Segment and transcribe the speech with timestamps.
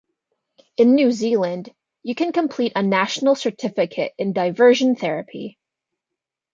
[0.77, 1.69] In New Zealand,
[2.01, 5.59] you can complete a National Certificate in Diversion Therapy.